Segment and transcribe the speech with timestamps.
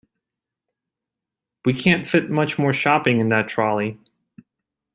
[1.63, 3.99] We can’t fit much more shopping in that trolley